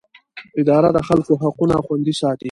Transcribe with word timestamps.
اداره 0.61 0.89
د 0.95 0.99
خلکو 1.07 1.33
حقونه 1.43 1.75
خوندي 1.85 2.13
ساتي. 2.21 2.39